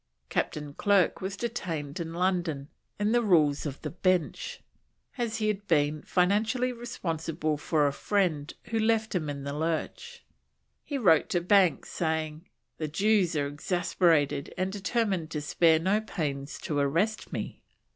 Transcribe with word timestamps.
Captain 0.29 0.73
Clerke 0.73 1.21
was 1.21 1.37
detained 1.37 1.99
in 1.99 2.11
London, 2.11 2.69
"in 2.97 3.11
the 3.11 3.21
Rules 3.21 3.67
of 3.67 3.79
the 3.83 3.91
Bench," 3.91 4.59
as 5.15 5.37
he 5.37 5.47
had 5.47 5.67
become 5.67 6.01
financially 6.01 6.73
responsible 6.73 7.55
for 7.55 7.85
a 7.85 7.93
friend 7.93 8.55
who 8.71 8.79
left 8.79 9.13
him 9.13 9.29
in 9.29 9.43
the 9.43 9.53
lurch. 9.53 10.23
He 10.83 10.97
wrote 10.97 11.29
to 11.29 11.39
Banks, 11.41 11.91
saying, 11.91 12.47
"the 12.79 12.87
Jews 12.87 13.35
are 13.35 13.45
exasperated 13.45 14.51
and 14.57 14.71
determined 14.71 15.29
to 15.29 15.39
spare 15.41 15.77
no 15.77 16.01
pains 16.01 16.57
to 16.61 16.79
arrest 16.79 17.31
me." 17.31 17.61